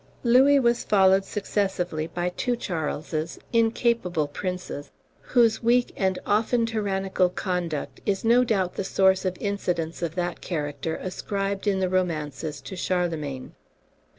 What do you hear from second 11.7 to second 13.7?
the romances to Charlemagne.